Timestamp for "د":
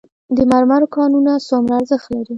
0.35-0.37